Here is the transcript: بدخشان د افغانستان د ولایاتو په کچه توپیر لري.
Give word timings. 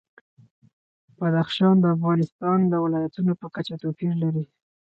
بدخشان 1.17 1.75
د 1.79 1.85
افغانستان 1.95 2.59
د 2.67 2.73
ولایاتو 2.83 3.21
په 3.41 3.47
کچه 3.55 3.75
توپیر 3.83 4.13
لري. 4.23 4.45